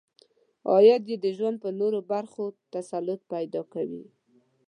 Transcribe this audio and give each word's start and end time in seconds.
عاید 0.71 1.03
یې 1.11 1.17
د 1.21 1.25
ژوند 1.37 1.57
په 1.63 1.69
نورو 1.79 1.99
برخو 2.11 2.45
تسلط 2.73 3.19
پیدا 3.33 3.61
کوي. 3.73 4.03